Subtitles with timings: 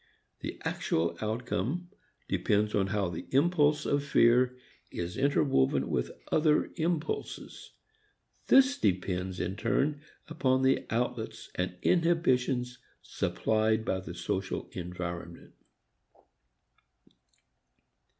[0.39, 1.91] The actual outcome
[2.27, 4.57] depends upon how the impulse of fear
[4.89, 7.73] is interwoven with other impulses.
[8.47, 15.53] This depends in turn upon the outlets and inhibitions supplied by the social environment.